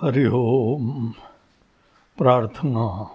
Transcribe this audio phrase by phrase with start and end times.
[0.00, 1.12] हरि ओम।
[2.18, 3.10] प्रार्थना।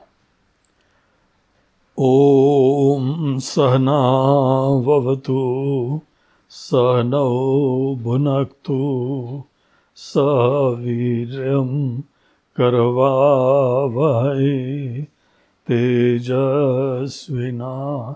[1.97, 6.01] ओम सहनावतु
[6.49, 9.43] सहनौ भुनक्तु
[9.95, 12.01] सवीर्यं
[12.57, 15.05] करवावहै
[15.67, 18.15] तेजस्विना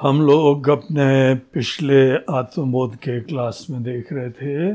[0.02, 4.74] हम लोग अपने पिछले आत्मबोध के क्लास में देख रहे थे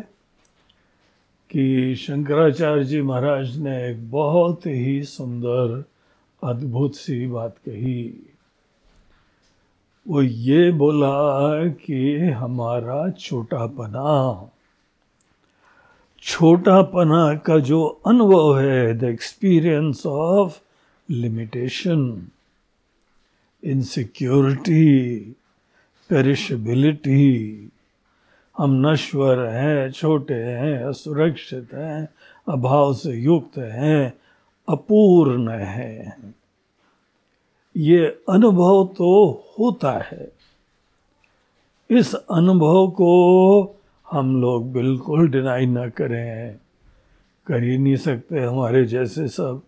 [1.51, 5.85] कि शंकराचार्य जी महाराज ने एक बहुत ही सुंदर,
[6.45, 8.27] अद्भुत सी बात कही।
[10.09, 14.51] वो ये बोला कि हमारा छोटापना
[16.23, 20.59] छोटापना का जो अनुभव है the experience of
[21.11, 22.29] limitation
[23.65, 25.21] insecurity
[26.09, 27.69] perishability
[28.59, 32.09] हम नश्वर हैं, छोटे हैं, असुरक्षित हैं,
[32.49, 34.13] अभाव से युक्त हैं,
[34.69, 36.35] अपूर्ण हैं।
[37.79, 40.33] ये अनुभव तो होता है।
[41.91, 46.57] इस अनुभव को हम लोग बिल्कुल डिनाई न करें।
[47.47, 49.63] कर ही नहीं सकते हमारे जैसे सब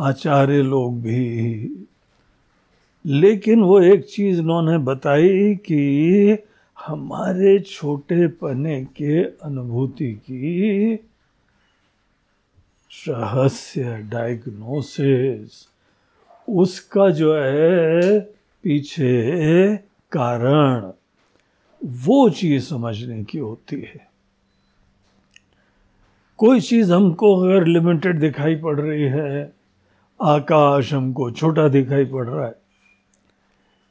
[0.00, 1.68] आचार्य लोग भी।
[3.06, 6.38] लेकिन वो एक चीज़ उन्होंने बताई कि
[6.86, 10.94] हमारे छोटे पने के अनुभूति की
[13.08, 15.67] रहस्य डायग्नोसिस
[16.48, 18.20] उसका जो है
[18.64, 19.76] पीछे
[20.12, 20.90] कारण,
[22.04, 24.06] वो चीज़ समझने की होती है।
[26.38, 29.52] कोई चीज़ हमको अगर लिमिटेड दिखाई पड़ रही है,
[30.20, 32.54] आकाश हमको छोटा दिखाई पड़ रहा है,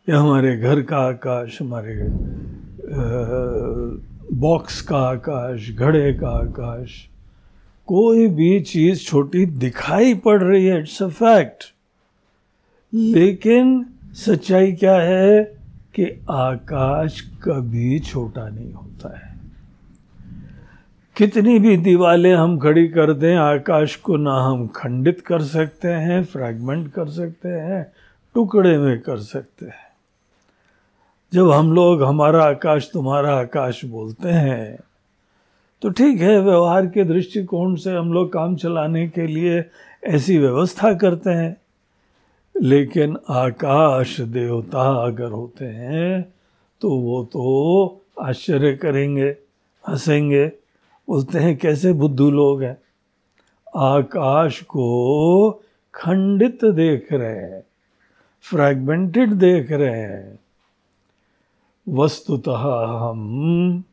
[0.08, 1.96] या हमारे घर का आकाश, हमारे
[4.38, 7.08] बॉक्स का आकाश, घड़े का आकाश,
[7.88, 11.74] कोई भी चीज़ छोटी दिखाई पड़ रही है इट्स अ फैक्ट
[12.94, 15.44] लेकिन सच्चाई क्या है
[15.96, 19.36] कि आकाश कभी छोटा नहीं होता है।
[21.16, 26.24] कितनी भी दीवारें हम खड़ी कर दें, आकाश को ना हम खंडित कर सकते हैं
[26.24, 27.84] फ्रैगमेंट कर सकते हैं,
[28.36, 29.86] टुकड़े में कर सकते हैं।
[31.34, 34.78] जब हम लोग हमारा आकाश तुम्हारा आकाश बोलते हैं
[35.82, 39.64] तो ठीक है, व्यवहार के दृष्टिकोण से हम लोग काम चलाने के लिए
[40.04, 41.56] ऐसी व्यवस्था करते हैं।
[42.62, 46.34] लेकिन आकाश देवता अगर होते हैं
[46.82, 49.30] तो वो तो आश्चर्य करेंगे,
[49.88, 50.46] हंसेंगे।
[51.08, 52.78] बोलते हैं, कैसे बुद्धू लोग हैं?
[53.76, 55.52] आकाश को
[55.94, 57.64] खंडित देख रहे हैं
[58.42, 60.40] फ्रैगमेंटेड देख रहे हैं।
[61.90, 62.64] वस्तुतः
[62.98, 63.84] हम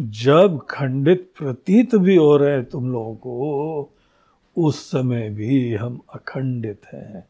[0.00, 3.90] जब खंडित प्रतीत भी हो रहे हैं तुम लोगों को,
[4.56, 7.28] उस समय भी हम अखंडित हैं।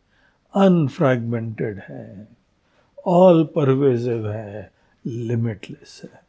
[0.54, 2.28] अनफ्रैगमेंटेड है
[3.06, 4.72] ऑल परवेजिव है
[5.06, 6.20] लिमिटलेस है.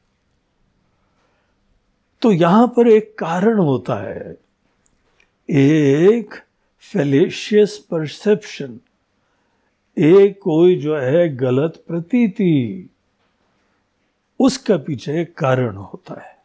[2.21, 4.37] तो यहाँ पर एक कारण होता है,
[5.49, 6.33] एक
[6.79, 8.79] फेलेशियस परसेप्शन
[9.97, 12.89] एक कोई जो है गलत प्रतीति,
[14.39, 16.37] उसका पीछे एक कारण होता है।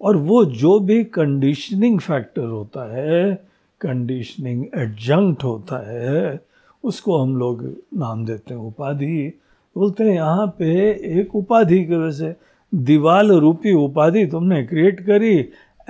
[0.00, 3.34] और वो जो भी कंडीशनिंग फैक्टर होता है
[3.80, 6.47] कंडीशनिंग एडजंक्ट होता है
[6.88, 7.62] उसको हम लोग
[7.94, 9.32] नाम देते हैं उपाधि।
[9.76, 10.90] बोलते हैं, यहाँ पे
[11.20, 12.34] एक उपाधि की वजह से
[12.72, 15.36] दीवाल रूपी उपाधि तुमने क्रिएट करी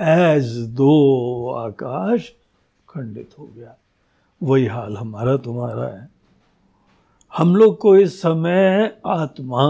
[0.01, 2.31] एज दो आकाश
[2.89, 3.75] खंडित हो गया।
[4.41, 6.07] वही हाल हमारा तुम्हारा है।
[7.33, 9.65] हम लोग को इस समय आत्मा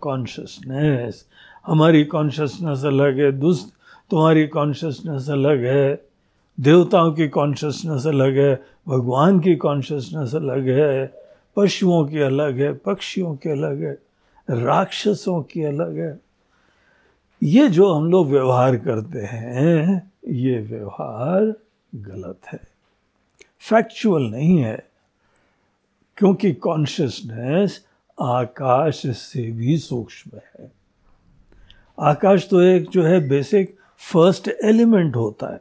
[0.00, 1.24] कॉन्शियसनेस
[1.66, 3.72] हमारी कॉन्शियसनेस अलग है दुस्त
[4.10, 6.11] तुम्हारी कॉन्शियसनेस अलग है।
[6.60, 11.14] देवताओं की कॉन्शियसनेस अलग है, भगवान की कॉन्शियसनेस अलग है,
[11.56, 13.98] पशुओं की अलग है, पक्षियों की अलग है,
[14.50, 16.20] राक्षसों की अलग है।
[17.42, 21.54] ये जो हम लोग व्यवहार करते हैं, ये व्यवहार
[21.94, 22.60] गलत है।
[23.60, 24.86] फैक्चुअल नहीं है,
[26.16, 27.86] क्योंकि कॉन्शियसनेस
[28.20, 30.72] आकाश से भी सूक्ष्म है।
[32.00, 33.78] आकाश तो एक जो है बेसिक
[34.12, 35.60] फ़र्स्ट एलिमेंट होता है।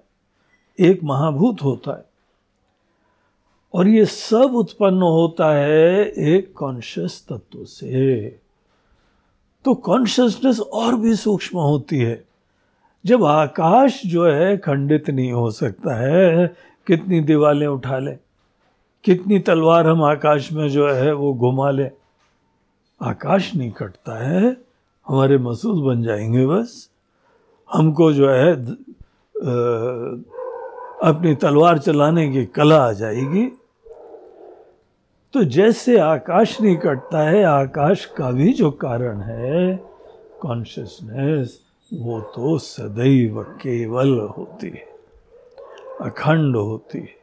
[0.79, 2.05] एक महाभूत होता है।
[3.73, 8.39] और ये सब उत्पन्न होता है एक कॉन्शियस तत्व से।
[9.65, 12.25] तो कॉन्शियसनेस और भी सूक्ष्म होती है।
[13.05, 16.47] जब आकाश जो है खंडित नहीं हो सकता है,
[16.87, 18.17] कितनी दीवालें उठा लें,
[19.03, 21.91] कितनी तलवार हम आकाश में जो है वो घुमा लें,
[23.01, 24.57] आकाश नहीं कटता है,
[25.07, 26.89] हमारे महसूस बन जाएँगे बस।
[27.73, 28.65] हमको जो है
[31.03, 33.45] अपनी तलवार चलाने की कला आ जाएगी।
[35.33, 39.75] तो जैसे आकाश नहीं कटता है, आकाश का भी जो कारण है
[40.41, 41.59] कॉन्शियसनेस
[41.91, 44.87] वो तो सदैव केवल होती है,
[46.01, 47.15] अखंड होती है।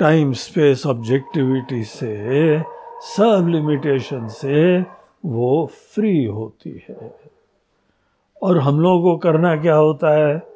[0.00, 2.58] टाइम स्पेस ऑब्जेक्टिविटी से,
[3.08, 4.80] सब लिमिटेशन से
[5.26, 7.14] वो फ्री होती है।
[8.42, 10.51] और हम लोगों को करना क्या होता है?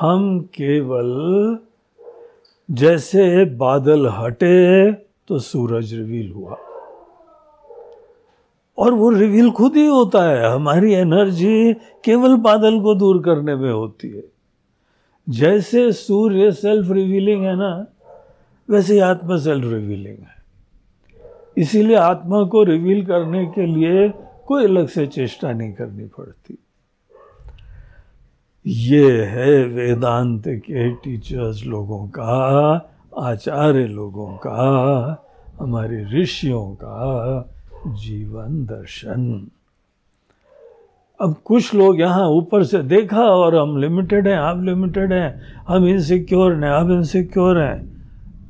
[0.00, 1.58] हम केवल
[2.70, 6.56] जैसे बादल हटे तो सूरज रिवील हुआ।
[8.78, 11.72] और वो रिवील खुद ही होता है। हमारी एनर्जी
[12.04, 14.24] केवल बादल को दूर करने में होती है।
[15.28, 17.86] जैसे सूर्य सेल्फ रिवीलिंग है ना,
[18.70, 20.42] वैसे ही आत्मा सेल्फ रिवीलिंग है।
[21.56, 24.08] इसीलिए आत्मा को रिवील करने के लिए
[24.46, 26.58] कोई अलग से चेष्टा नहीं करनी पड़ती।
[28.66, 35.24] ये है वेदांत के टीचर्स लोगों का, आचार्य लोगों का,
[35.60, 37.52] हमारे ऋषियों का
[37.86, 39.48] जीवन दर्शन।
[41.20, 45.86] अब कुछ लोग यहाँ ऊपर से देखा और हम लिमिटेड हैं, आप लिमिटेड हैं, हम
[45.86, 48.02] इनसिक्योर हैं, आप इनसिक्योर हैं।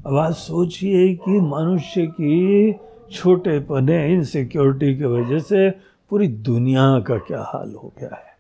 [0.06, 2.72] अब आप सोचिए कि मनुष्य की
[3.12, 5.70] छोटे पने इनसिक्योरिटी की वजह से
[6.10, 8.31] पूरी दुनिया का क्या हाल हो गया है।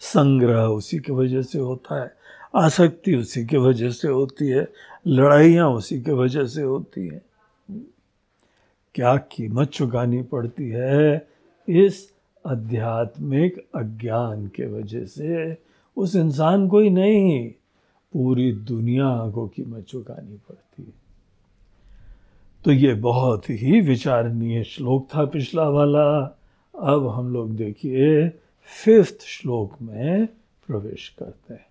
[0.00, 2.16] संग्रह उसी की वजह से होता है,
[2.54, 4.68] आसक्ति उसी की वजह से होती है,
[5.06, 7.22] लड़ाइयाँ उसी की वजह से होती हैं।
[8.94, 11.28] क्या कीमत चुकानी पड़ती है
[11.68, 12.12] इस
[12.46, 15.56] आध्यात्मिक अज्ञान के वजह से?
[15.96, 17.50] उस इंसान को ही नहीं,
[18.12, 20.92] पूरी दुनिया को कीमत चुकानी पड़ती है।
[22.64, 26.36] तो ये बहुत ही विचारणीय श्लोक था पिछला वाला।
[26.78, 28.28] अब हम लोग देखिए
[28.68, 30.26] फिफ्थ श्लोक में
[30.66, 31.66] प्रवेश करते हैं।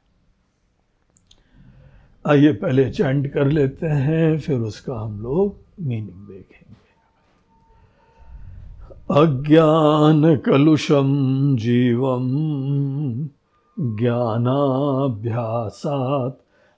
[2.27, 6.77] आइए पहले चैंट कर लेते हैं, फिर उसका हम लोग मीनिंग देखेंगे।
[9.11, 11.09] अज्ञान कलुषम
[11.59, 12.27] जीवं
[13.79, 14.45] ज्ञानाभ्यासात्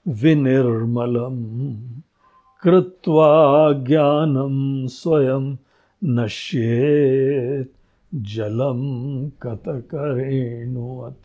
[0.08, 1.38] विनिर्मलम
[2.62, 5.56] कृत्वा ज्ञानम स्वयं
[6.04, 7.79] नश्येत्।
[8.12, 8.80] जलम
[9.42, 11.24] कतकरेणुवत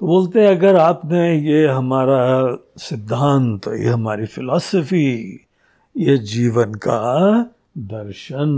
[0.00, 5.46] तो बोलते हैं, अगर आपने ये हमारा सिद्धांत, ये हमारी फिलॉसफी
[5.96, 7.42] ये जीवन का
[7.78, 8.50] दर्शन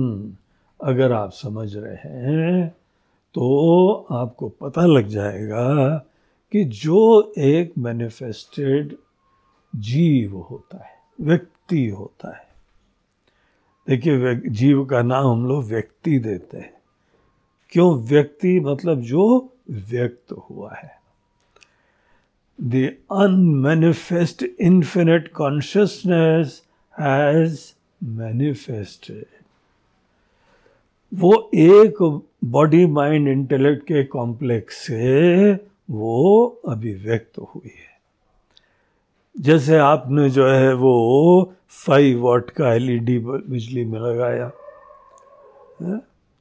[0.81, 2.69] अगर आप समझ रहे हैं
[3.35, 5.97] तो आपको पता लग जाएगा
[6.53, 8.97] कि जो एक मैनिफेस्टेड
[9.75, 12.54] जीव होता है, व्यक्ति होता है
[13.89, 16.75] देखिए जीव का नाम हम लोग व्यक्ति देते हैं।
[17.71, 18.03] क्यों?
[18.03, 20.91] व्यक्ति मतलब जो व्यक्त हुआ है।
[22.61, 26.63] The unmanifest infinite consciousness
[27.01, 27.61] has
[28.05, 29.27] manifested
[31.15, 35.53] वो एक बॉडी माइंड इंटेलेक्ट के कॉम्प्लेक्स से
[35.91, 37.94] वो अभिव्यक्त हुई है।
[39.35, 41.55] जैसे आपने जो है वो
[41.87, 44.51] फाइव वॉट का एलईडी बिजली में लगाया,
[45.83, 45.99] है?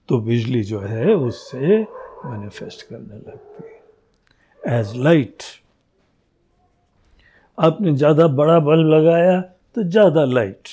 [0.10, 1.80] तो बिजली जो है उससे
[2.26, 5.44] मैनिफेस्ट करने लगती है। एज लाइट
[7.58, 10.70] आपने ज़्यादा बड़ा बल्ब लगाया तो ज़्यादा लाइट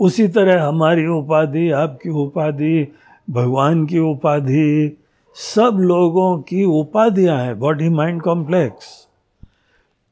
[0.00, 2.88] उसी तरह हमारी उपाधि, आपकी उपाधि,
[3.30, 4.96] भगवान की उपाधि,
[5.36, 9.01] सब लोगों की उपाधियाँ हैं। बॉडी माइंड कॉम्प्लेक्स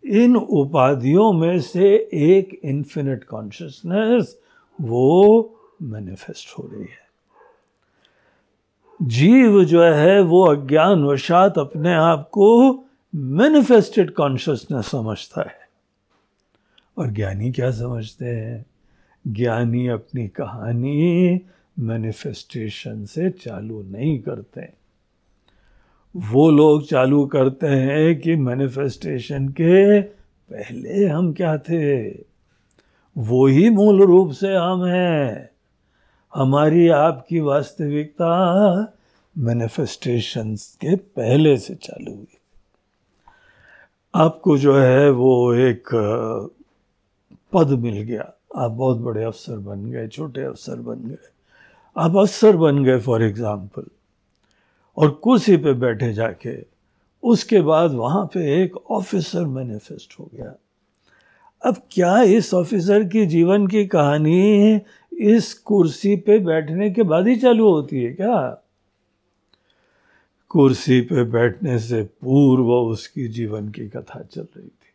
[0.04, 4.40] इन उपाधियों में से एक इन्फिनिट कॉन्शियसनेस
[4.80, 5.42] वो
[5.82, 7.10] मैनिफेस्ट हो रही है।
[9.02, 12.72] जीव जो है, वो अज्ञान वशात अपने आप को
[13.14, 15.60] मैनिफेस्टेड कॉन्शियसनेस समझता है।
[16.98, 18.66] और ज्ञानी क्या समझते हैं?
[19.26, 21.40] ज्ञानी अपनी कहानी
[21.78, 24.79] मैनिफेस्टेशन से चालू नहीं करते।
[26.16, 30.00] वो लोग चालू करते हैं कि मैनिफेस्टेशन के
[30.50, 32.08] पहले हम क्या थे?
[33.18, 35.50] वो ही मूल रूप से हम हैं।
[36.34, 38.32] हमारी आपकी वास्तविकता
[39.38, 42.38] मैनिफेस्टेशन के पहले से चालू हुई।
[44.14, 45.88] आपको जो है वो एक,
[47.52, 51.30] पद मिल गया। आप बहुत बड़े अफसर बन गए, छोटे अफसर बन गए।
[51.96, 53.82] आप अफसर बन गए फॉर एग्ज़ाम्पल
[54.96, 56.66] और कुर्सी पे बैठे जाके,
[57.22, 60.54] उसके बाद वहाँ पे एक ऑफिसर मैनिफेस्ट हो गया।
[61.64, 64.80] अब क्या इस ऑफिसर की जीवन की कहानी
[65.12, 68.62] इस कुर्सी पे बैठने के बाद ही चालू होती है क्या?
[70.48, 74.92] कुर्सी पे बैठने से पूर्व उसकी जीवन की कथा चल रही थी।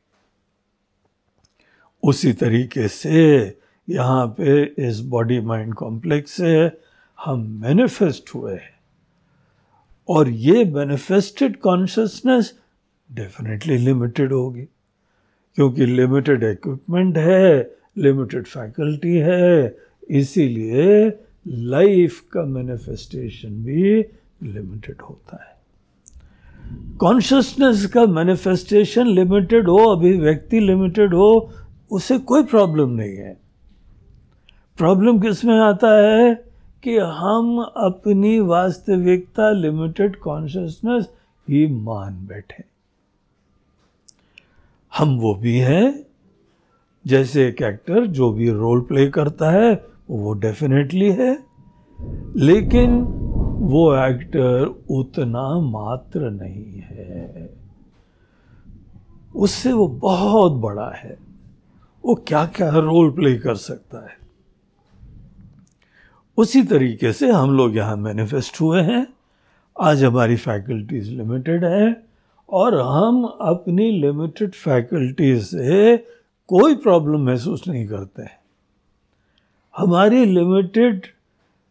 [2.03, 3.45] उसी तरीके से
[3.89, 6.71] यहाँ पे इस बॉडी माइंड कॉम्प्लेक्स से
[7.25, 8.74] हम मैनिफेस्ट हुए हैं।
[10.09, 12.53] और ये मैनिफेस्टेड कॉन्शियसनेस
[13.13, 14.67] डेफिनेटली लिमिटेड होगी,
[15.55, 19.77] क्योंकि लिमिटेड इक्विपमेंट है लिमिटेड फैकल्टी है,
[20.09, 21.13] इसीलिए
[21.47, 24.05] लाइफ का मैनिफेस्टेशन भी
[24.43, 25.55] लिमिटेड होता है।
[26.97, 31.53] कॉन्शियसनेस का मैनिफेस्टेशन लिमिटेड हो, अभिव्यक्ति लिमिटेड हो,
[31.91, 33.37] उसे कोई प्रॉब्लम नहीं है।
[34.77, 36.45] प्रॉब्लम किसमें आता है?
[36.85, 41.09] कि हम अपनी वास्तविकता लिमिटेड कॉन्शियसनेस
[41.49, 42.63] ही मान बैठे।
[44.97, 46.05] हम वो भी हैं,
[47.07, 51.43] जैसे एक एक्टर जो भी रोल प्ले करता है, वो डेफिनेटली है,
[52.35, 53.01] लेकिन
[53.59, 57.49] वो एक्टर उतना मात्र नहीं है।
[59.35, 61.17] उससे वो बहुत बड़ा है।
[62.05, 64.24] वो क्या क्या रोल प्ले कर सकता है?
[66.37, 69.07] उसी तरीके से हम लोग यहाँ मैनिफेस्ट हुए हैं।
[69.81, 72.03] आज हमारी फैकल्टीज लिमिटेड है
[72.49, 75.97] और हम अपनी लिमिटेड फैकल्टीज से
[76.47, 78.39] कोई प्रॉब्लम महसूस नहीं करते हैं।
[79.77, 81.05] हमारी लिमिटेड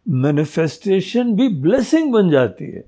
[0.09, 2.85] मैनिफेस्टेशन भी ब्लेसिंग बन जाती है।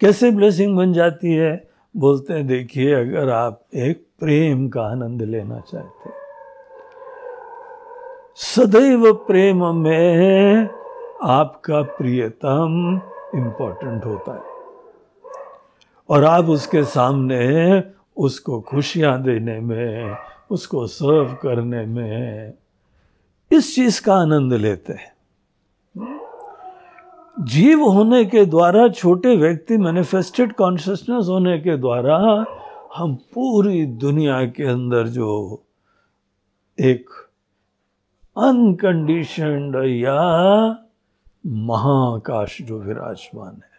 [0.00, 1.68] कैसे ब्लेसिंग बन जाती है?
[1.96, 6.21] बोलते हैं, देखिए, अगर आप एक प्रेम का आनंद लेना चाहते हैं
[8.42, 10.68] सदैव प्रेम में
[11.22, 13.00] आपका प्रियतम
[13.34, 14.40] इंपॉर्टेंट होता है।
[16.10, 17.82] और आप उसके सामने
[18.16, 20.16] उसको खुशियाँ देने में,
[20.50, 22.52] उसको सर्व करने में
[23.52, 25.12] इस चीज़ का आनंद लेते हैं।
[27.40, 32.44] जीव होने के द्वारा, छोटे व्यक्ति मैनिफेस्टेड कॉन्शियसनेस होने के द्वारा,
[32.96, 35.62] हम पूरी दुनिया के अंदर जो
[36.80, 37.21] एक
[38.36, 40.20] अनकंडीशनड या
[41.64, 43.70] महाकाश जो विराजमान है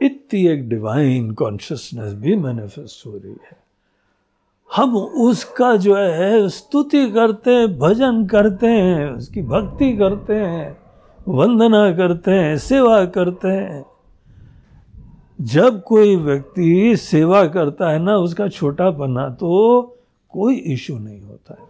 [0.00, 3.56] इतनी एक डिवाइन कॉन्शियसनेस भी मैनिफेस्ट हो रही है
[4.70, 10.76] हम उसका जो है स्तुति करते हैं भजन करते हैं उसकी भक्ति करते हैं
[11.28, 13.84] वंदना करते हैं सेवा करते हैं
[15.46, 19.50] जब कोई व्यक्ति सेवा करता है ना उसका छोटा पन्ना तो
[20.32, 21.67] कोई इशू नहीं होता है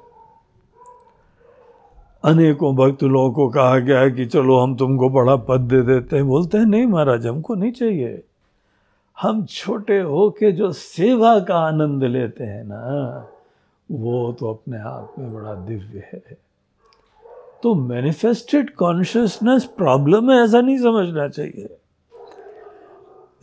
[2.25, 6.17] अनेकों भक्त लोगों को कहा गया है कि चलो हम तुमको बड़ा पद दे देते
[6.17, 8.23] हैं। बोलते हैं, नहीं महाराज, हमको नहीं चाहिए।
[9.21, 13.29] हम छोटे हो के जो सेवा का आनंद लेते हैं ना,
[13.91, 16.23] वो तो अपने आप में बड़ा दिव्य है।
[17.63, 21.77] तो मैनिफेस्टेड कॉन्शियसनेस प्रॉब्लम है, ऐसा नहीं समझना चाहिए।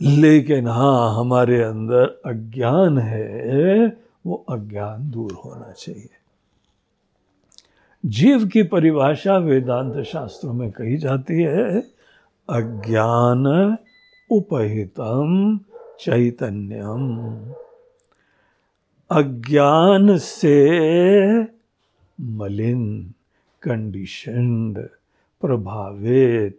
[0.02, 6.15] लेकिन हाँ हमारे अंदर अज्ञान है, वो अज्ञान दूर होना चाहिए।
[8.06, 11.80] जीव की परिभाषा वेदांत शास्त्रों में कही जाती है,
[12.50, 13.76] अज्ञान
[14.30, 15.60] उपहितम
[16.00, 17.16] चैतन्यम।
[19.10, 20.70] अज्ञान से
[22.20, 23.12] मलिन
[23.62, 24.78] कंडीशनड
[25.40, 26.58] प्रभावित,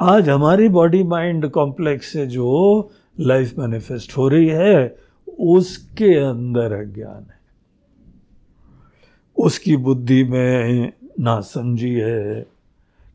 [0.00, 2.90] आज हमारी बॉडी माइंड कॉम्प्लेक्स से जो
[3.20, 7.42] लाइफ मैनिफेस्ट हो रही है उसके अंदर अज्ञान है।
[9.38, 12.46] उसकी बुद्धि में नासमझी है।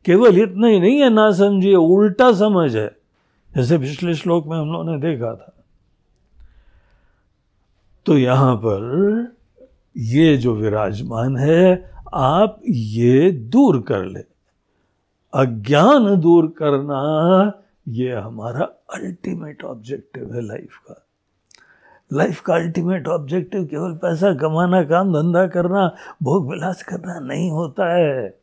[0.06, 2.98] केवल इतना ही नहीं है ना समझिए उल्टा समझ है।
[3.56, 5.54] जैसे पिछले श्लोक में हम लोगों ने देखा था।
[8.06, 9.36] तो यहाँ पर
[9.98, 14.20] ये जो विराजमान है, आप ये दूर कर ले।
[15.34, 17.52] अज्ञान दूर करना
[17.88, 21.07] ये हमारा अल्टीमेट ऑब्जेक्टिव है लाइफ का।
[22.14, 27.96] लाइफ का अल्टीमेट ऑब्जेक्टिव केवल पैसा कमाना, काम धंधा करना, भोग विलास करना नहीं होता
[27.96, 28.38] है।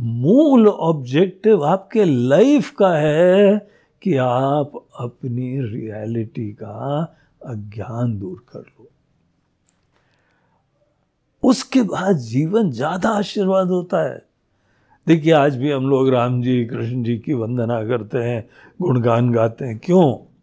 [0.00, 3.68] मूल ऑब्जेक्टिव आपके लाइफ का है
[4.02, 7.02] कि आप अपनी रियलिटी का
[7.46, 8.88] अज्ञान दूर कर लो।
[11.42, 14.26] उसके बाद जीवन ज़्यादा आशीर्वाद होता है।
[15.06, 18.48] देखिए, आज भी हम लोग राम जी, कृष्ण जी की वंदना करते हैं,
[18.82, 20.35] गुणगान गाते हैं। क्यों?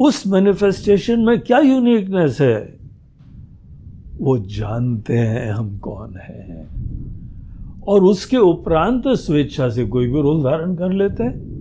[0.00, 2.78] उस मैनिफेस्टेशन में क्या यूनिकनेस है?
[4.18, 6.68] वो जानते हैं हम कौन हैं।
[7.82, 11.60] और उसके उपरांत स्वेच्छा से कोई भी रोल धारण कर लेते हैं?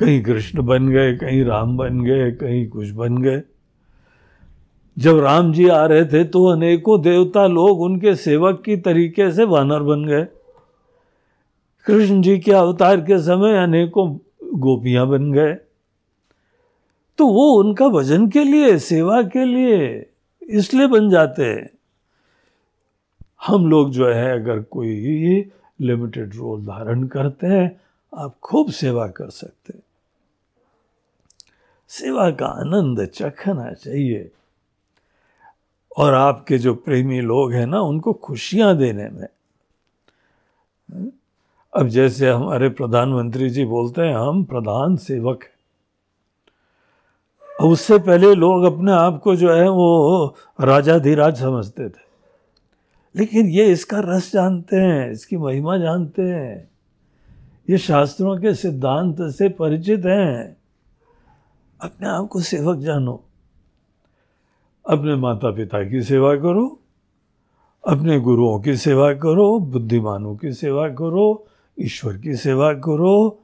[0.00, 3.42] कहीं कृष्ण बन गए, कहीं राम बन गए, कहीं कुछ बन गए।
[4.98, 9.44] जब राम जी आ रहे थे तो अनेकों देवता लोग उनके सेवक की तरीके से
[9.44, 10.26] वानर बन गए।
[11.86, 14.16] कृष्ण जी के अवतार के समय अनेकों
[14.54, 15.56] गोपियाँ बन गए।
[17.18, 20.06] तो वो उनका भजन के लिए, सेवा के लिए
[20.42, 21.70] इसलिए बन जाते हैं।
[23.46, 24.96] हम लोग जो है, अगर कोई
[25.80, 27.80] लिमिटेड रोल धारण करते हैं,
[28.14, 29.82] आप खूब सेवा कर सकते हैं।
[31.88, 34.30] सेवा का आनंद चखना चाहिए।
[35.96, 39.26] और आपके जो प्रेमी लोग हैं ना, उनको खुशियाँ देने में।
[41.76, 45.55] अब जैसे हमारे प्रधानमंत्री जी बोलते हैं, हम प्रधान सेवक हैं।
[47.62, 50.26] उससे पहले लोग अपने आप को जो है वो
[50.60, 52.06] राजा धीराज समझते थे।
[53.16, 56.70] लेकिन ये इसका रस जानते हैं, इसकी महिमा जानते हैं।
[57.70, 60.56] ये शास्त्रों के सिद्धांत से परिचित हैं।
[61.80, 63.24] अपने आप को सेवक जानो।
[64.90, 66.80] अपने माता पिता की सेवा करो।
[67.88, 71.46] अपने गुरुओं की सेवा करो। बुद्धिमानों की सेवा करो।
[71.80, 73.40] ईश्वर की सेवा करो।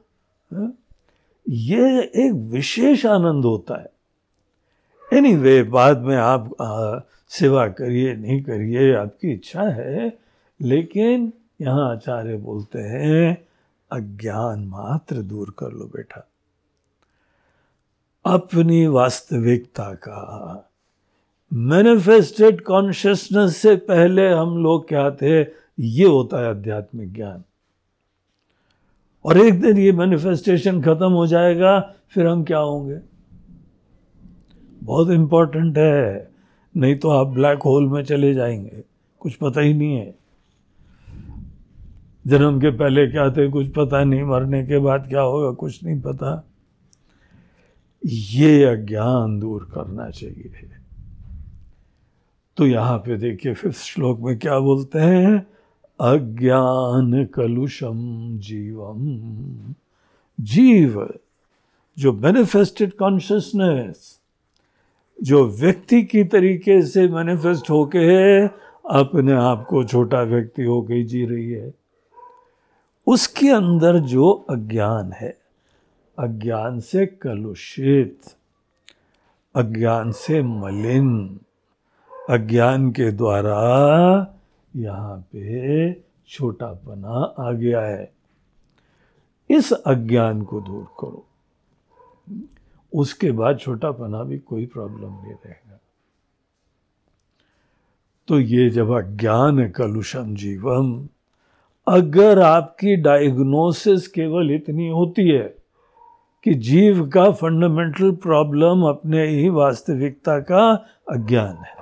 [1.49, 3.92] ये एक विशेष आनंद होता है।
[5.11, 10.17] एनी anyway, बाद में आप आ, सेवा करिए नहीं करिए आपकी इच्छा है
[10.61, 13.47] लेकिन यहाँ आचार्य बोलते हैं
[13.91, 16.27] अज्ञान मात्र दूर कर लो बेटा।
[18.25, 20.69] अपनी वास्तविकता का
[21.53, 25.41] मैनिफेस्टेड कॉन्शियसनेस से पहले हम लोग क्या थे
[25.79, 27.43] ये होता है आध्यात्मिक ज्ञान।
[29.25, 31.79] और एक दिन ये मैनिफेस्टेशन खत्म हो जाएगा
[32.09, 33.12] फिर हम क्या होंगे?
[34.83, 36.31] बहुत इंपॉर्टेंट है।
[36.77, 38.83] नहीं तो आप ब्लैक होल में चले जाएँगे।
[39.19, 40.15] कुछ पता ही नहीं है।
[42.27, 46.01] जन्म के पहले क्या थे, कुछ पता नहीं। मरने के बाद क्या होगा, कुछ नहीं
[46.01, 46.47] पता।
[48.05, 50.53] ये अज्ञान दूर करना चाहिए।
[52.57, 55.47] तो यहाँ पे देखिए, फिफ्थ श्लोक में क्या बोलते हैं?
[56.01, 59.75] अज्ञान कलुषम जीवम।
[60.43, 61.13] जीव,
[61.97, 64.22] जो मैनिफेस्टेड कॉन्शियसनेस
[65.21, 68.51] जो व्यक्ति की तरीके से मैनिफेस्ट होके है,
[68.89, 71.73] अपने आप को छोटा व्यक्ति हो होके जी रही है।
[73.07, 75.37] उसके अंदर जो अज्ञान है,
[76.19, 78.19] अज्ञान से कलुषित,
[79.55, 81.39] अज्ञान से मलिन,
[82.29, 83.59] अज्ञान के द्वारा
[84.75, 85.93] यहाँ पे
[86.27, 88.13] छोटापना आ गया है।
[89.49, 91.25] इस अज्ञान को दूर करो।
[92.93, 95.79] उसके बाद छोटापना भी कोई प्रॉब्लम नहीं रहेगा।
[98.27, 101.07] तो ये जब अज्ञान कलुषम जीवम,
[101.87, 105.55] अगर आपकी डायग्नोसिस केवल इतनी होती है
[106.43, 110.73] कि जीव का फंडामेंटल प्रॉब्लम अपने ही वास्तविकता का
[111.09, 111.75] अज्ञान है।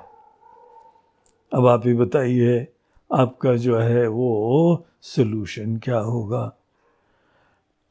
[1.54, 2.68] अब आप ही बताइए,
[3.14, 6.54] आपका जो है वो सोल्यूशन क्या होगा?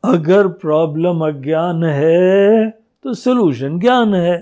[0.05, 4.35] अगर प्रॉब्लम अज्ञान है तो सोल्यूशन ज्ञान है।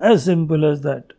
[0.00, 1.12] एज सिंपल एज दैट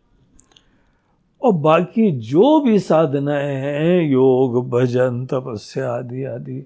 [1.42, 6.63] और बाकी जो भी साधनाएँ हैं, योग, भजन, तपस्या आदि आदि,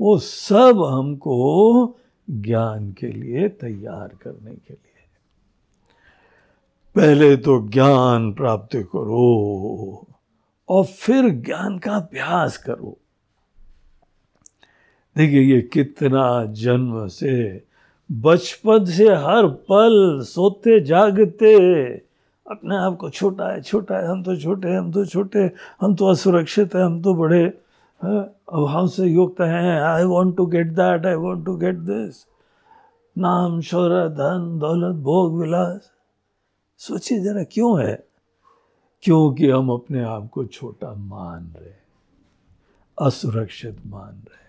[0.00, 1.98] वो सब हमको
[2.30, 5.04] ज्ञान के लिए तैयार करने के लिए
[6.96, 10.06] पहले तो ज्ञान प्राप्त करो
[10.68, 12.96] और फिर ज्ञान का अभ्यास करो।
[15.16, 17.62] देखिए, ये कितना जन्म से
[18.10, 21.54] बचपन से हर पल सोते जागते।
[22.46, 26.06] अपने आप को छोटा है छोटा है, हम तो छोटे हम तो छोटे हम तो
[26.06, 27.44] असुरक्षित है, हम तो बड़े
[28.00, 32.24] अभाव से युक्त हैं I want to get that I want to get this
[33.16, 35.90] नाम, शोहरत, धन, दौलत, भोग, विलास।
[36.80, 37.94] सोचिए जरा क्यों है?
[39.04, 41.72] क्योंकि हम अपने आप को छोटा मान रहे
[42.98, 44.45] असुरक्षित मान रहे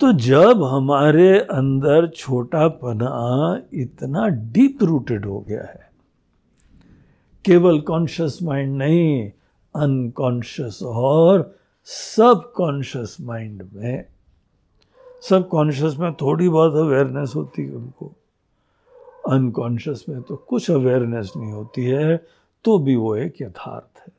[0.00, 3.10] तो जब हमारे अंदर छोटापना
[3.72, 5.88] इतना डीप रूटेड हो गया है,
[7.44, 9.30] केवल कॉन्शियस माइंड नहीं,
[9.74, 14.04] अनकॉन्शियस और सब कॉन्शियस माइंड में
[15.28, 18.12] सब कॉन्शियस में थोड़ी बहुत अवेयरनेस होती है उनको
[19.28, 22.16] अनकॉन्शियस में तो कुछ अवेयरनेस नहीं होती है
[22.64, 24.12] तो भी वो एक यथार्थ है।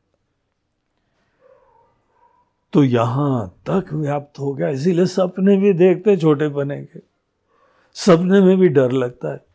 [2.74, 7.00] तो यहाँ तक व्याप्त हो गया। इसीलिए सपने भी देखते छोटे बने के।
[7.94, 9.46] सपने में भी डर लगता है।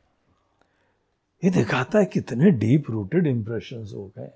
[1.45, 4.31] ये दिखाता है कितने डीप रूटेड इंप्रेशन हो गए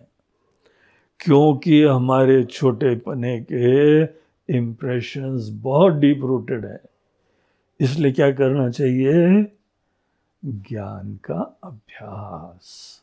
[1.21, 4.03] क्योंकि हमारे छोटे पने के
[4.57, 6.81] इंप्रेशंस बहुत डीप रूटेड है।
[7.81, 9.47] इसलिए क्या करना चाहिए?
[10.45, 13.01] ज्ञान का अभ्यास।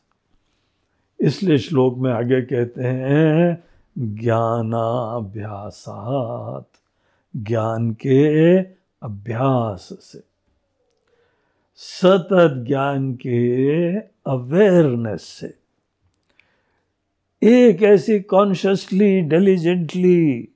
[1.20, 3.67] इसलिए श्लोक में आगे कहते हैं
[3.98, 6.68] ज्ञानाभ्यासात,
[7.36, 8.58] ज्ञान के
[9.02, 10.22] अभ्यास से।
[11.76, 15.58] सतत ज्ञान के अवेयरनेस से।
[17.42, 20.48] एक ऐसी कॉन्शियसली डिलीजेंटली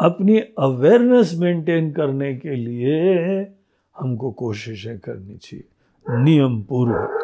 [0.00, 3.54] अपनी अवेयरनेस मेंटेन करने के लिए
[3.96, 5.64] हमको कोशिशें करनी चाहिए।
[6.10, 7.18] नियम पूर्वक।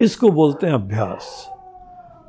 [0.00, 1.53] इसको बोलते हैं अभ्यास।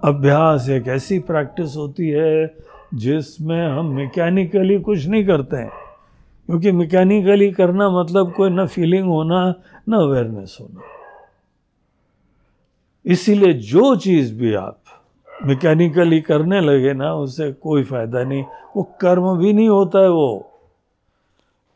[0.06, 2.56] अभ्यास एक ऐसी प्रैक्टिस होती है
[2.94, 5.72] जिसमें हम मैकेनिकली कुछ नहीं करते हैं।
[6.46, 9.56] क्योंकि मैकेनिकली करना मतलब कोई ना फीलिंग होना,
[9.90, 10.82] ना अवेयरनेस होना।
[13.06, 14.80] इसीलिए जो चीज़ भी आप
[15.46, 18.44] मैकेनिकली करने लगे ना उससे कोई फ़ायदा नहीं।
[18.78, 20.52] वो कर्म भी नहीं होता है वो।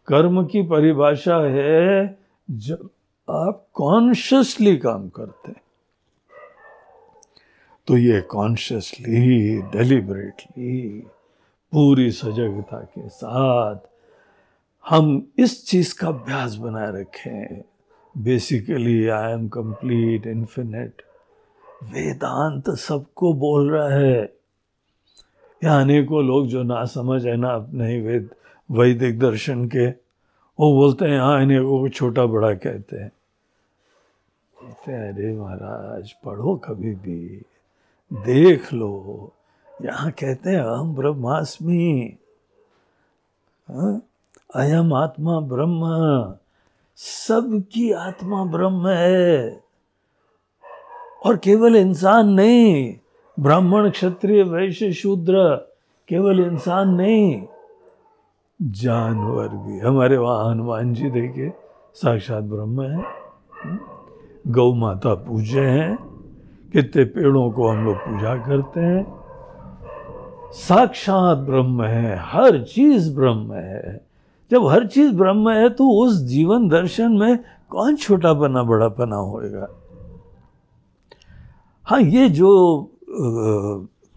[0.08, 2.18] कर्म की परिभाषा है,
[2.52, 2.90] जब
[3.30, 5.62] आप कॉन्शियसली काम करते हैं।
[7.90, 11.00] तो ये कॉन्शियसली डेलिबरेटली
[11.72, 13.76] पूरी सजगता के साथ
[14.90, 17.64] हम इस चीज़ का अभ्यास बनाए रखें।
[18.18, 21.02] Basically I am complete infinite
[21.84, 24.34] Vedanta सबको बोल रहा है।
[25.64, 28.30] या अनेकों लोग जो ना समझ है, ना अपने ही वेद,
[28.72, 29.88] वैदिक दर्शन के,
[30.60, 33.12] वो बोलते हैं हाँ अनेकों को छोटा बड़ा कहते हैं।
[34.62, 37.42] बोलते हैं, अरे महाराज, पढ़ो कभी भी।
[38.14, 39.30] देख लो।
[39.82, 42.18] यहाँ कहते हैं हम ब्रह्मास्मि।
[43.70, 44.02] हाँ?
[44.56, 45.82] अयम आत्मा ब्रह्म।
[46.98, 49.64] सबकी आत्मा ब्रह्म है।
[51.26, 52.96] और केवल इंसान नहीं,
[53.40, 55.56] ब्राह्मण, क्षत्रिय, वैश्य, शूद्र,
[56.08, 57.48] केवल इंसान नहीं,
[58.62, 61.54] जानवर भी। हमारे वहाँ हनुमान जी देखे
[61.94, 63.06] साक्षात ब्रह्म है।
[64.48, 66.09] गौ माता पूजे हैं।
[66.74, 69.06] कितने पेड़ों को हम लोग पूजा करते हैं।
[70.54, 74.02] साक्षात ब्रह्म है, हर चीज़ ब्रह्म है।
[74.52, 79.16] जब हर चीज़ ब्रह्म है तो उस जीवन दर्शन में कौन छोटा बना बड़ा पना
[79.16, 79.68] होएगा?
[81.88, 82.50] हाँ ये जो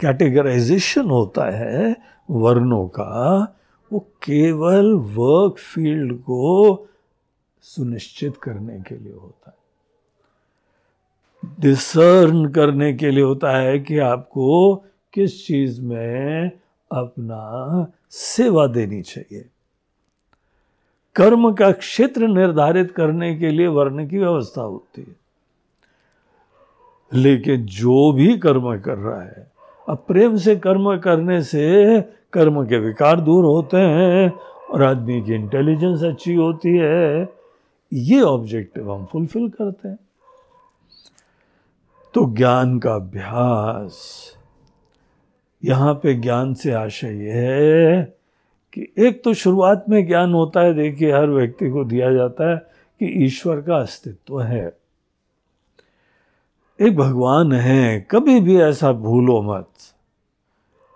[0.01, 1.97] कैटेगराइजेशन होता है
[2.31, 3.57] वर्णों का,
[3.91, 6.87] वो केवल वर्क फ़ील्ड को
[7.65, 9.62] सुनिश्चित करने के लिए होता है।
[11.45, 14.77] डिसर्न करने के लिए होता है कि आपको
[15.13, 16.51] किस चीज़ में
[16.93, 19.49] अपना सेवा देनी चाहिए।
[21.15, 25.17] कर्म का क्षेत्र निर्धारित करने के लिए वर्ण की व्यवस्था होती है।
[27.15, 29.53] लेकिन जो भी कर्म कर रहा है,
[29.89, 32.01] अब प्रेम से कर्म करने से
[32.33, 34.33] कर्म के विकार दूर होते हैं
[34.71, 37.33] और आदमी की इंटेलिजेंस अच्छी होती है,
[37.93, 39.99] ये ऑब्जेक्टिव हम फुलफिल करते हैं।
[42.15, 44.23] तो ज्ञान का अभ्यास।
[45.65, 48.17] यहाँ पे ज्ञान से आशय यह है
[48.73, 52.57] कि एक तो शुरुआत में ज्ञान होता है, देखिए हर व्यक्ति को दिया जाता है
[53.01, 54.77] कि ईश्वर का अस्तित्व है।
[56.81, 59.69] एक भगवान है, कभी भी ऐसा भूलो मत।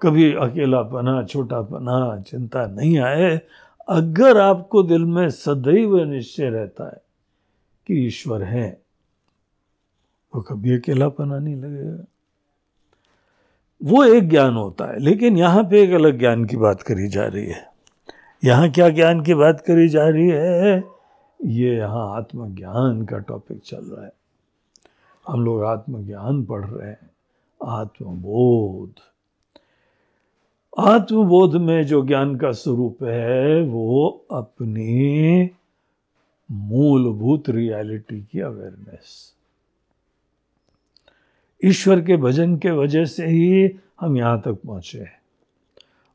[0.03, 3.41] कभी अकेलापना, छोटापना, चिंता नहीं आए।
[3.89, 7.03] अगर आपको दिल में सदैव निश्चय रहता है
[7.87, 8.86] कि ईश्वर है।
[10.37, 12.05] तो कभी अकेलापना नहीं लगेगा।
[13.83, 17.27] वो एक ज्ञान होता है, लेकिन यहाँ पे एक अलग ज्ञान की बात करी जा
[17.27, 17.69] रही है।
[18.45, 20.85] यहाँ क्या ज्ञान की बात करी जा रही है?
[21.45, 24.13] ये यहाँ आत्मज्ञान का टॉपिक चल रहा है।
[25.29, 27.11] हम लोग आत्मज्ञान पढ़ रहे हैं,
[27.65, 28.93] आत्मबोध।
[30.79, 35.51] आत्मबोध में जो ज्ञान का स्वरूप है, वो अपनी
[36.51, 39.36] मूलभूत रियलिटी की अवेयरनेस
[41.65, 45.21] ईश्वर के भजन के वजह से ही हम यहाँ तक पहुँचे हैं।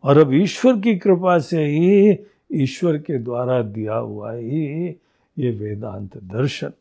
[0.04, 2.20] और अब ईश्वर की कृपा से ही
[2.54, 4.88] ईश्वर के द्वारा दिया हुआ ही
[5.40, 6.72] ये वेदांत दर्शन।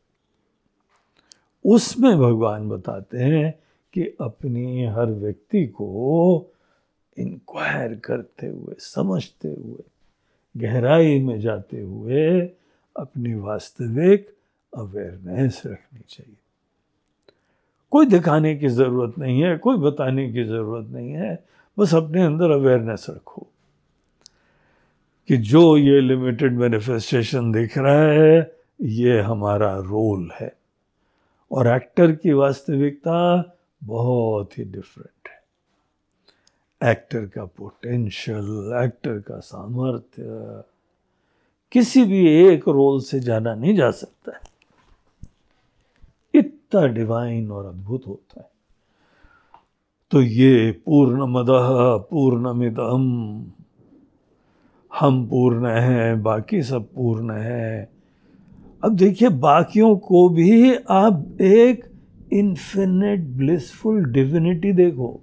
[1.65, 3.59] उसमें भगवान बताते हैं
[3.93, 6.47] कि अपनी हर व्यक्ति को
[7.19, 9.85] इंक्वायर करते हुए, समझते हुए,
[10.57, 12.41] गहराई में जाते हुए
[12.97, 14.35] अपनी वास्तविक
[14.77, 16.37] अवेयरनेस रखनी चाहिए।
[17.91, 21.45] कोई दिखाने की ज़रूरत नहीं है, कोई बताने की ज़रूरत नहीं है,
[21.79, 23.47] बस अपने अंदर अवेयरनेस रखो
[25.29, 30.57] कि जो ये लिमिटेड मैनिफेस्टेशन दिख रहा है, ये हमारा रोल है।
[31.53, 33.53] और एक्टर की वास्तविकता
[33.85, 40.23] बहुत ही डिफरेंट है। एक्टर का पोटेंशियल एक्टर का सामर्थ्य,
[41.73, 44.50] किसी भी एक रोल से जाना नहीं जा सकता है।
[46.71, 48.49] इतना डिवाइन और अद्भुत होता है।
[50.13, 51.47] तो ये पूर्ण मद
[52.11, 53.03] पूर्णमिदम।
[54.93, 57.91] हम पूर्ण हैं, बाकी सब पूर्ण है।
[58.85, 61.85] अब देखिए, बाकियों को भी आप एक
[62.33, 65.21] इन्फिनिट ब्लिसफुल डिविनिटी देखो।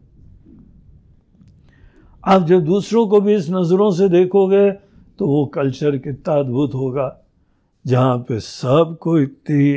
[2.23, 7.15] आप जब दूसरों को भी इस नज़रों से देखोगे तो वो कल्चर कितना अद्भुत होगा,
[7.86, 9.73] जहाँ पे सबको इतनी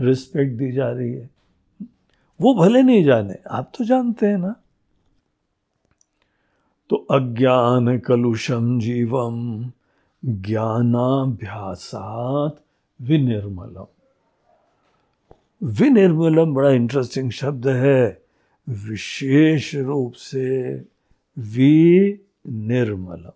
[0.00, 1.30] रिस्पेक्ट दी जा रही है।
[2.40, 4.54] वो भले नहीं जाने, आप तो जानते हैं ना।
[6.90, 9.72] तो अज्ञान कलुषम जीवम
[10.24, 12.62] ज्ञानाभ्यासात
[13.02, 13.86] विनिर्मलम।
[15.62, 18.22] विनिर्मलम बड़ा इंटरेस्टिंग शब्द है।
[18.68, 20.84] विशेष रूप से
[21.38, 23.30] विनिर्मलम।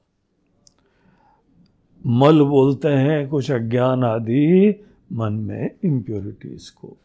[2.06, 4.74] मल बोलते हैं कुछ अज्ञान आदि
[5.12, 6.96] मन में इम्प्योरिटीज को।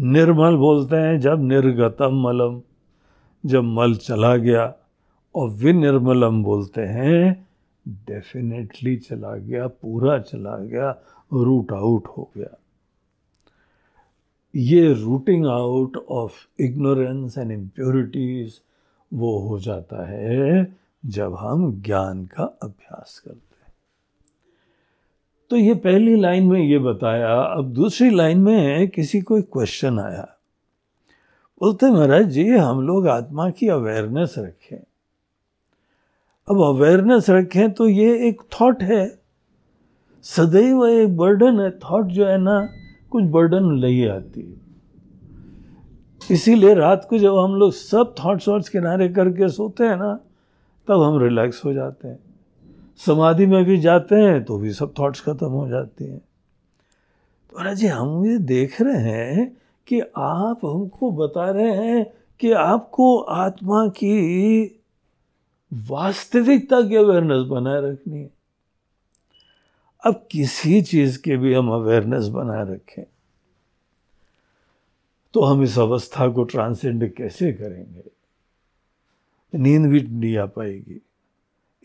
[0.00, 2.60] निर्मल बोलते हैं, जब निर्गतम मलम,
[3.46, 4.74] जब मल चला गया,
[5.34, 7.48] और विनिर्मलम बोलते हैं
[7.88, 12.58] डेफिनेटली चला गया, पूरा चला गया रूट आउट हो गया।
[14.56, 18.60] ये rooting out of ignorance and impurities
[19.14, 23.47] वो हो जाता है, जब हम ज्ञान का अभ्यास करते
[25.50, 29.98] तो ये पहली लाइन में ये बताया, अब दूसरी लाइन में किसी को एक क्वेश्चन
[29.98, 30.38] आया।
[31.60, 34.76] बोलते महाराज जी, हम लोग आत्मा की अवेयरनेस रखें।
[36.48, 39.18] अब अवेयरनेस रखें तो ये एक थॉट है।
[40.22, 42.68] सदैव एक बर्डन है। थॉट जो है ना,
[43.10, 44.60] कुछ बर्डन नहीं आती।
[46.30, 50.20] इसीलिए रात को जब हम लोग सब थॉट्स वॉट्स किनारे करके सोते हैं ना,
[50.88, 52.18] तब हम रिलैक्स हो जाते हैं।
[53.00, 57.76] समाधि में भी जाते हैं तो भी सब थॉट्स खत्म हो जाती हैं। तो महाराज
[57.76, 59.46] जी हम ये देख रहे हैं
[59.88, 62.04] कि आप हमको बता रहे हैं
[62.40, 64.64] कि आपको आत्मा की
[65.72, 68.30] वास्तविकता की अवेयरनेस बनाए रखनी है।
[70.02, 73.04] अब किसी चीज़ के भी हम अवेयरनेस बनाए रखें
[75.34, 78.10] तो हम इस अवस्था को ट्रांसेंड कैसे करेंगे?
[79.52, 81.00] नींद भी नहीं आ पाएगी।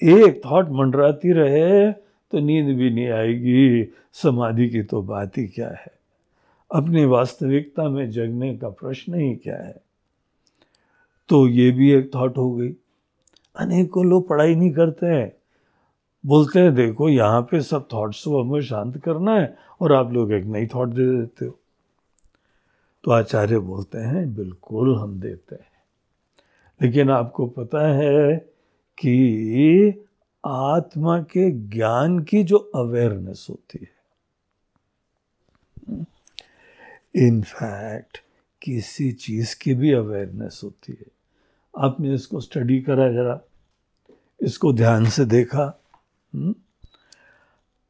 [0.03, 1.91] एक थॉट मंडराती रहे
[2.31, 5.87] तो नींद भी नहीं आएगी। समाधि की तो बात ही क्या है?
[6.75, 9.75] अपनी वास्तविकता में जगने का प्रश्न ही क्या है?
[11.29, 12.75] तो ये भी एक थॉट हो गई।
[13.55, 15.33] अनेकों लोग पढ़ाई नहीं करते हैं।
[16.25, 20.31] बोलते हैं, देखो, यहाँ पे सब थॉट्स को हमें शांत करना है और आप लोग
[20.31, 21.59] एक नई थॉट दे देते हो।
[23.03, 25.73] तो आचार्य बोलते हैं, बिल्कुल हम देते हैं।
[26.81, 28.52] लेकिन आपको पता है
[28.97, 30.05] कि
[30.45, 33.93] आत्मा के ज्ञान की जो अवेयरनेस होती है।
[37.15, 38.17] इनफैक्ट
[38.61, 41.07] किसी चीज़ की भी अवेयरनेस होती है।
[41.77, 43.41] आपने इसको स्टडी करा जरा,
[44.41, 45.81] इसको ध्यान से देखा
[46.35, 46.55] हम्म?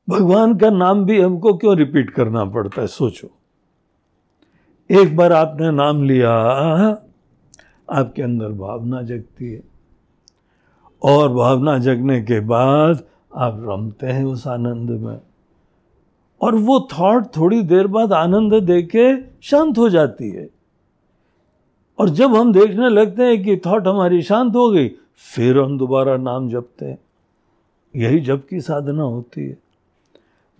[0.09, 3.31] भगवान का नाम भी हमको क्यों रिपीट करना पड़ता है, सोचो।
[4.91, 6.31] एक बार आपने नाम लिया,
[7.89, 9.72] आपके अंदर भावना जगती है।
[11.03, 13.03] और भावना जगने के बाद
[13.35, 15.21] आप रमते हैं उस आनंद में।
[16.41, 20.49] और वो थॉट थोड़ी देर बाद आनंद दे के शांत हो जाती है।
[21.99, 26.17] और जब हम देखने लगते हैं कि थॉट हमारी शांत हो गई, फिर हम दोबारा
[26.17, 26.97] नाम जपते हैं।
[27.95, 29.57] यही जब की साधना होती है।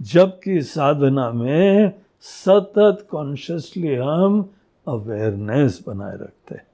[0.02, 4.50] जब की साधना में सतत कॉन्शियसली हम
[4.88, 6.68] अवेयरनेस बनाए रखते हैं।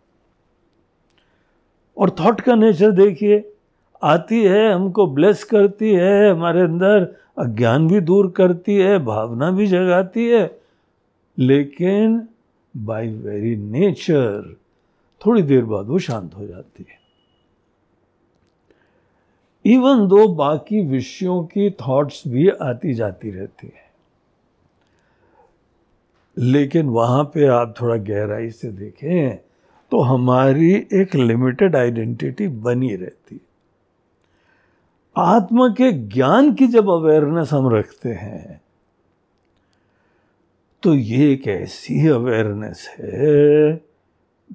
[1.98, 3.56] और थॉट का नेचर देखिए
[4.04, 9.68] आती है, हमको ब्लेस करती है, हमारे अंदर अज्ञान भी दूर करती है, भावना भी
[9.68, 10.60] जगाती है।
[11.38, 12.28] लेकिन
[12.78, 14.58] बाय वेरी नेचर
[15.26, 17.00] थोड़ी देर बाद वो शांत हो जाती है।
[19.74, 23.90] इवन दो बाकी विषयों की थॉट्स भी आती जाती रहती है।
[26.38, 29.38] लेकिन वहाँ पे आप थोड़ा गहराई से देखें
[29.92, 33.49] तो हमारी एक लिमिटेड आइडेंटिटी बनी रहती है।
[35.20, 38.62] आत्मा के ज्ञान की जब अवेयरनेस हम रखते हैं
[40.84, 43.74] तो ये एक ऐसी अवेयरनेस है,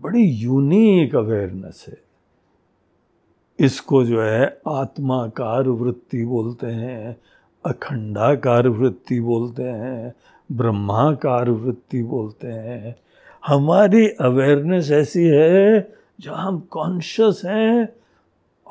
[0.02, 1.96] बड़ी यूनिक अवेयरनेस है।
[3.58, 7.16] इसको जो है आत्माकार वृत्ति बोलते हैं,
[7.64, 10.14] अखंडाकार वृत्ति बोलते हैं,
[10.52, 12.96] ब्रह्माकार वृत्ति बोलते हैं।
[13.46, 17.88] हमारी अवेयरनेस ऐसी है जहाँ हम कॉन्शियस हैं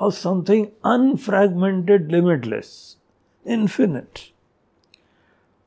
[0.03, 2.97] of something unfragmented limitless
[3.47, 4.19] infinite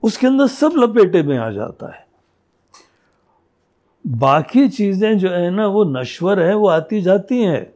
[0.02, 2.06] उसके अंदर सब लपेटे में आ जाता है।
[4.06, 7.74] बाकी चीज़ें जो है ना, वो नश्वर है, वो आती जाती हैं।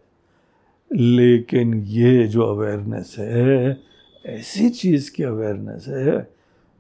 [0.93, 3.81] लेकिन ये जो अवेयरनेस है,
[4.27, 6.35] ऐसी चीज़ की अवेयरनेस है,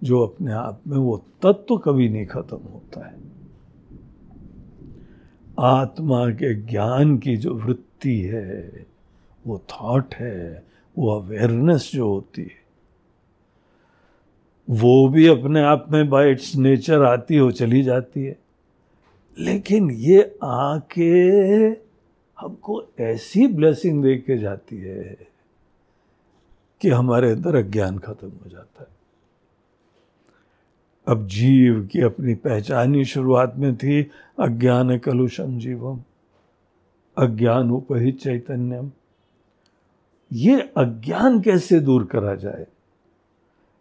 [0.05, 3.14] जो अपने आप में वो तत्व तो कभी नहीं खत्म होता है।
[5.59, 8.87] आत्मा के ज्ञान की जो वृत्ति है
[9.46, 10.64] वो थॉट है,
[10.98, 12.61] वो अवेयरनेस जो होती है,
[14.70, 18.38] वो भी अपने आप में बाय इट्स नेचर आती हो, चली जाती है।
[19.38, 21.29] लेकिन ये आके
[22.38, 25.18] हमको ऐसी ब्लेसिंग दे के जाती है
[26.81, 29.00] कि हमारे अंदर अज्ञान खत्म हो जाता है।
[31.09, 34.03] अब जीव की अपनी पहचान ही शुरुआत में थी,
[34.40, 36.00] अज्ञान कलुषम जीवम,
[37.18, 38.92] अज्ञान उपहित चैतन्यम।
[40.33, 42.66] ये अज्ञान कैसे दूर करा जाए?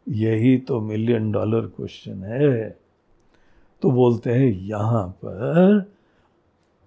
[0.09, 2.79] यही तो मिलियन डॉलर क्वेश्चन है।
[3.81, 5.91] तो बोलते हैं, यहाँ पर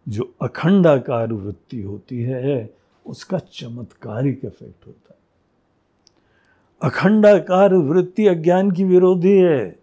[0.08, 2.74] जो अखंडाकार वृत्ति होती है,
[3.06, 5.18] उसका चमत्कारिक इफ़ेक्ट होता है।
[6.82, 9.78] अखंडाकार वृत्ति अज्ञान की विरोधी है।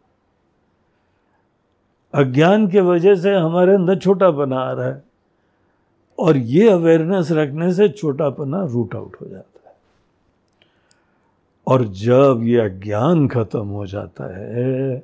[2.13, 5.03] अज्ञान के वजह से हमारे अंदर छोटापना आ रहा है
[6.19, 9.58] और ये अवेयरनेस रखने से छोटापना रूट आउट हो जाता है।
[11.69, 14.99] और जब ये अज्ञान खत्म हो जाता है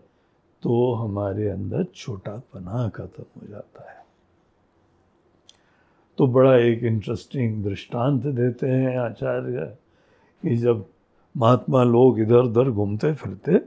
[0.63, 4.05] तो हमारे अंदर छोटा छोटापना खत्म हो जाता है।
[6.17, 9.77] तो बड़ा एक इंटरेस्टिंग दृष्टांत देते हैं आचार्य
[10.43, 10.85] कि जब
[11.37, 13.61] महात्मा लोग इधर उधर घूमते फिरते,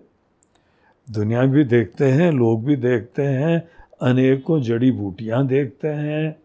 [1.10, 3.68] दुनिया भी देखते हैं, लोग भी देखते हैं,
[4.00, 6.36] अनेकों जड़ी बूटियाँ देखते हैं,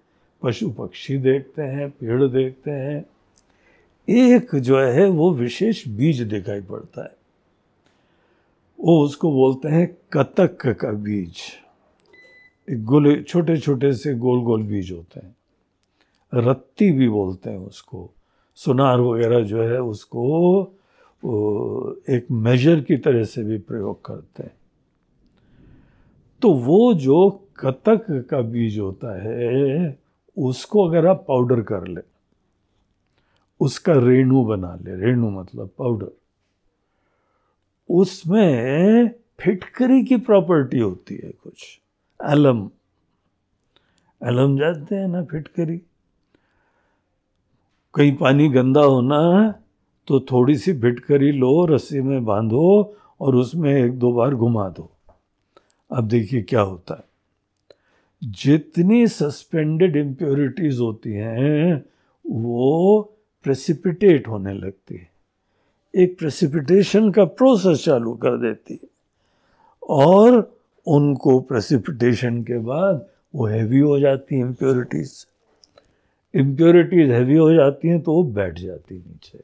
[0.42, 3.06] पशु पक्षी देखते हैं, पेड़ देखते हैं
[4.08, 7.16] एक जो है वो विशेष बीज दिखाई पड़ता है।
[8.80, 11.42] वो उसको बोलते हैं कतक का बीज।
[12.70, 15.36] गोले छोटे छोटे से गोल गोल बीज होते हैं।
[16.34, 18.10] रत्ती भी बोलते हैं उसको।
[18.56, 20.64] सुनार वगैरह जो है उसको
[22.10, 24.52] एक मेजर की तरह से भी प्रयोग करते हैं।
[26.42, 29.98] तो वो जो कतक का बीज होता है,
[30.38, 32.02] उसको अगर आप पाउडर कर ले
[33.64, 36.12] उसका रेणु बना ले, रेणु मतलब पाउडर
[37.90, 41.80] उसमें फिटकरी की प्रॉपर्टी होती है कुछ।
[42.22, 42.70] एलम
[44.22, 45.78] एलम जानते हैं ना फिटकरी?
[47.94, 49.20] कहीं पानी गंदा होना
[50.08, 54.90] तो थोड़ी सी फिटकरी लो, रस्सी में बांधो और उसमें एक दो बार घुमा दो।
[55.92, 57.04] अब देखिए क्या होता है।
[58.24, 61.86] जितनी सस्पेंडेड इम्प्योरिटीज होती हैं,
[62.28, 63.10] वो
[63.44, 65.12] प्रेसिपिटेट होने लगती है।
[65.96, 68.90] एक प्रेसिपिटेशन का प्रोसेस चालू कर देती है।
[69.84, 75.26] और उनको प्रेसिपिटेशन के बाद वो हैवी हो जाती हैं इम्प्योरिटीज़
[76.36, 79.38] इम्प्योरिटीज हैवी हो जाती हैं तो वो बैठ जाती नीचे।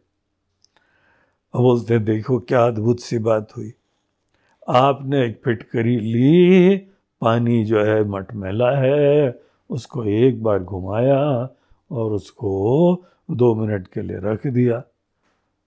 [1.54, 3.74] अब बोलते हैं, देखो क्या अद्भुत सी बात हुई।
[4.68, 6.78] आपने एक फिटकरी ली,
[7.22, 11.50] पानी जो है मटमैला है, उसको एक बार घुमाया
[11.92, 12.52] और उसको
[13.32, 14.84] दो मिनट के लिए रख दिया।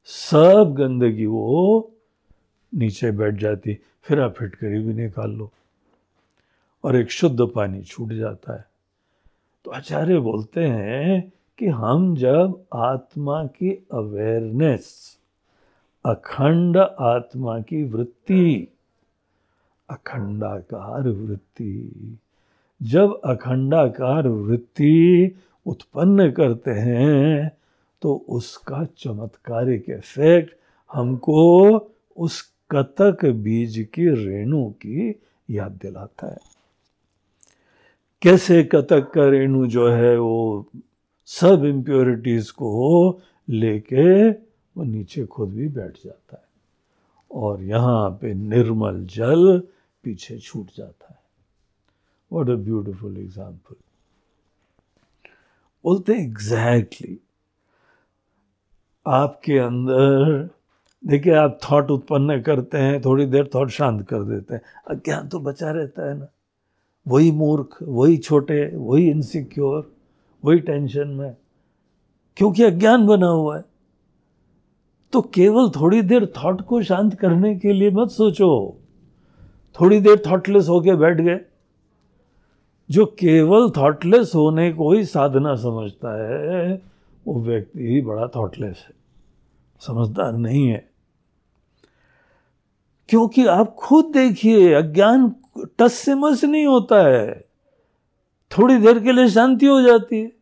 [0.06, 1.92] सब गंदगी वो
[2.74, 5.50] नीचे बैठ जाती, फिर आप फिटकरी भी निकाल लो
[6.84, 8.64] और एक शुद्ध पानी छूट जाता है।
[9.64, 15.18] तो आचार्य बोलते हैं कि हम जब आत्मा की अवेयरनेस
[16.04, 18.68] अखंड आत्मा की वृत्ति,
[19.88, 22.18] अखंडाकार वृत्ति,
[22.82, 27.50] जब अखंडाकार वृत्ति उत्पन्न करते हैं
[28.02, 30.54] तो उसका चमत्कारिक इफ़ेक्ट
[30.90, 31.42] हमको
[32.18, 32.40] उस
[32.70, 35.10] कतक बीज की रेणु की
[35.48, 36.38] याद दिलाता है।
[38.22, 40.66] कैसे कतक का रेणु जो है वो
[41.28, 46.48] सब इम्प्योरिटीज को लेके वो नीचे खुद भी बैठ जाता है
[47.30, 49.58] और यहाँ पे निर्मल जल
[50.04, 51.20] पीछे छूट जाता है।
[52.30, 53.74] वॉट अ ब्यूटिफुल एग्ज़ाम्पल
[55.84, 57.18] बोलते हैं एग्जैक्टली
[59.06, 60.48] आपके अंदर,
[61.02, 65.40] देखिए आप थॉट उत्पन्न करते हैं, थोड़ी देर थॉट शांत कर देते हैं। अज्ञान तो
[65.40, 66.26] बचा रहता है ना।
[67.06, 69.90] वही मूर्ख, वही छोटे, वही इनसिक्योर
[70.44, 71.34] वही टेंशन में,
[72.36, 73.64] क्योंकि अज्ञान बना हुआ है।
[75.12, 78.78] तो केवल थोड़ी देर थॉट को शांत करने के लिए मत सोचो।
[79.76, 81.38] थोड़ी देर थॉटलेस होके बैठ गए।
[82.90, 86.82] जो केवल थॉटलेस होने को ही साधना समझता है,
[87.26, 88.94] वो व्यक्ति ही बड़ा थॉटलेस है।
[89.80, 90.90] समझदार नहीं है।
[93.08, 95.34] क्योंकि आप खुद देखिए, अज्ञान
[95.78, 97.44] टस से मस नहीं होता है।
[98.58, 100.32] थोड़ी देर के लिए शांति हो जाती है।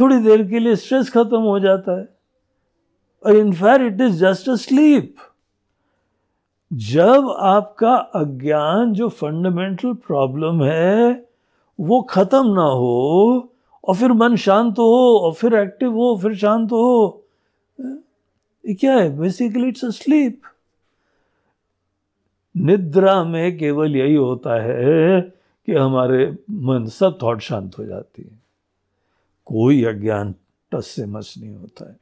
[0.00, 2.08] थोड़ी देर के लिए स्ट्रेस खत्म हो जाता है।
[3.26, 5.16] और in fact it is just a sleep
[6.72, 11.28] जब आपका अज्ञान जो फंडामेंटल प्रॉब्लम है,
[11.80, 13.52] वो खत्म ना हो,
[13.84, 17.22] और फिर मन शांत हो, और फिर एक्टिव हो, फिर शांत हो,
[17.80, 19.18] ये क्या है?
[19.18, 20.42] बेसिकली इट्स अ स्लीप
[22.56, 25.20] निद्रा में केवल यही होता है
[25.66, 28.42] कि हमारे मन, सब थॉट शांत हो जाती है।
[29.44, 30.34] कोई अज्ञान
[30.72, 31.96] टस से मस नहीं होता है।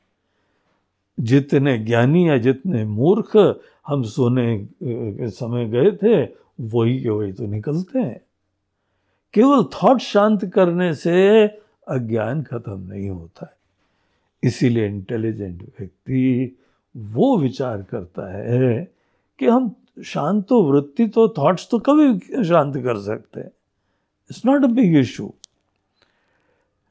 [1.20, 6.22] जितने ज्ञानी या जितने मूर्ख हम सोने के समय गए थे,
[6.60, 8.20] वही के वही तो निकलते हैं।
[9.34, 11.46] केवल थॉट शांत करने से
[11.88, 13.56] अज्ञान खत्म नहीं होता है।
[14.42, 16.56] इसीलिए इंटेलिजेंट व्यक्ति
[16.96, 18.92] वो विचार करता है
[19.38, 19.74] कि हम
[20.04, 23.50] शांत तो वृत्ति तो थॉट्स तो कभी शांत कर सकते हैं।
[24.30, 25.32] It's not a big issue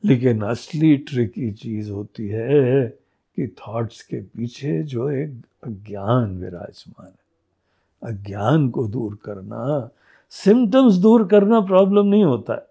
[0.04, 2.88] लेकिन असली ट्रिकी चीज़ होती है
[3.38, 7.28] कि थॉट्स के पीछे जो एक अज्ञान विराजमान है।
[8.14, 9.90] अज्ञान को दूर करना
[10.30, 12.68] सिम्टम्स दूर करना प्रॉब्लम नहीं होता है।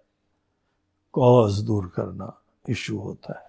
[1.12, 3.46] कॉज दूर करना इशू होता है।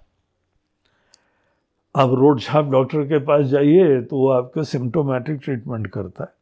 [1.96, 6.34] आप रोड छाप डॉक्टर के पास जाइए तो वो आपका सिम्टोमेटिक ट्रीटमेंट करता है।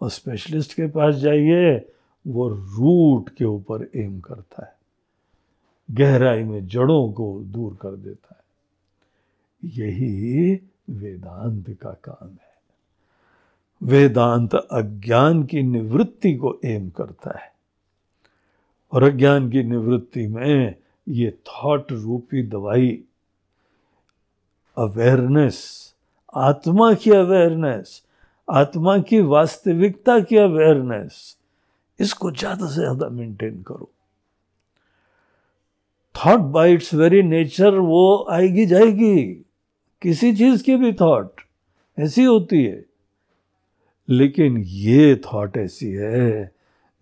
[0.00, 1.92] और स्पेशलिस्ट के पास जाइए,
[2.26, 4.74] वो रूट के ऊपर एम करता है।
[5.90, 8.44] गहराई में जड़ों को दूर कर देता है।
[9.70, 10.60] यही
[10.90, 12.48] वेदांत का काम है।
[13.82, 17.52] वेदांत अज्ञान की निवृत्ति को एम करता है।
[18.92, 20.74] और अज्ञान की निवृत्ति में
[21.06, 22.88] ये थॉट रूपी दवाई
[24.76, 25.58] अवेयरनेस
[26.34, 28.02] आत्मा की अवेयरनेस
[28.48, 31.36] आत्मा की वास्तविकता की अवेयरनेस
[31.98, 33.90] इसको ज़्यादा से ज़्यादा मेंटेन करो।
[36.14, 39.44] Thought by its very nature वो आएगी जाएगी।
[40.02, 41.40] किसी चीज़ की भी थॉट
[41.98, 42.84] ऐसी होती है।
[44.08, 46.54] लेकिन ये थॉट ऐसी है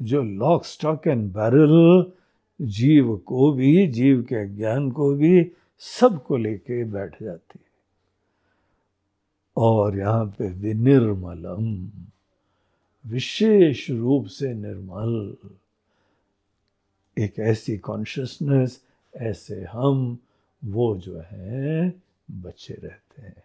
[0.02, 2.12] जो लॉक स्टॉक एंड बैरल
[2.60, 7.70] जीव को भी, जीव के ज्ञान को भी सबको लेके बैठ जाती है।
[9.56, 11.88] और यहाँ पे विनिर्मलम,
[13.06, 15.36] विशेष रूप से निर्मल।
[17.18, 18.84] एक ऐसी कॉन्शियसनेस
[19.16, 20.18] ऐसे हम,
[20.64, 23.44] वो जो है बचे रहते हैं।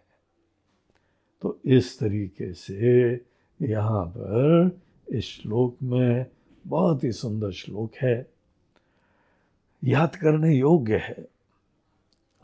[1.42, 3.12] तो इस तरीके से
[3.62, 6.26] यहाँ पर इस श्लोक में
[6.66, 8.30] बहुत ही सुंदर श्लोक है।
[9.84, 11.26] याद करने योग्य है।